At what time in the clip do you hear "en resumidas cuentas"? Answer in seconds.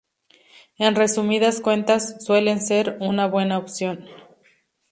0.79-2.15